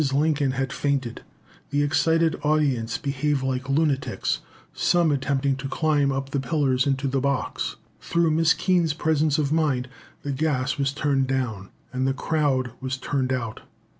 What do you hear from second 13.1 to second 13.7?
out.